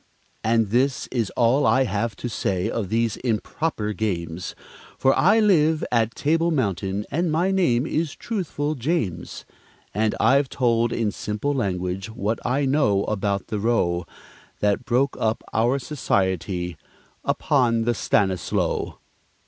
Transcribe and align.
And 0.43 0.69
this 0.69 1.05
is 1.11 1.29
all 1.37 1.63
I 1.67 1.83
have 1.83 2.15
to 2.15 2.27
say 2.27 2.71
of 2.71 2.89
these 2.89 3.17
improper 3.17 3.93
games, 3.93 4.55
For 4.97 5.15
I 5.15 5.39
live 5.39 5.83
at 5.91 6.15
Table 6.15 6.49
Mountain, 6.49 7.05
and 7.11 7.31
my 7.31 7.51
name 7.51 7.85
is 7.85 8.15
Truthful 8.15 8.73
James; 8.73 9.45
And 9.93 10.15
I've 10.19 10.49
told, 10.49 10.91
in 10.91 11.11
simple 11.11 11.53
language, 11.53 12.09
what 12.09 12.39
I 12.43 12.65
know 12.65 13.03
about 13.03 13.45
the 13.49 13.59
row 13.59 14.07
That 14.59 14.85
broke 14.85 15.15
up 15.19 15.43
our 15.53 15.77
society 15.77 16.77
upon 17.23 17.83
the 17.83 17.93
Stanislow. 17.93 18.97